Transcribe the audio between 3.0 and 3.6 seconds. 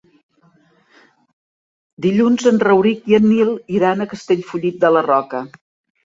i en Nil